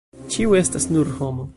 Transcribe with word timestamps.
Ĉiu 0.35 0.55
estas 0.61 0.89
nur 0.97 1.15
homo. 1.21 1.49